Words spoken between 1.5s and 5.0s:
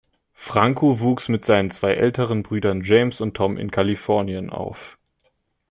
zwei älteren Brüdern James und Tom in Kalifornien auf.